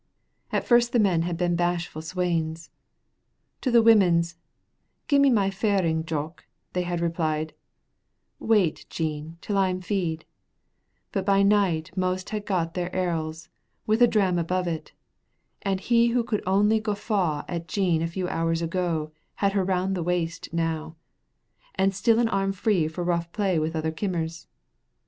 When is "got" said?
12.47-12.73